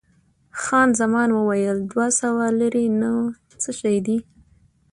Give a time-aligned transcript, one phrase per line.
[0.61, 3.13] خان زمان وویل، دوه سوه لیرې نو
[3.61, 4.17] څه شی دي؟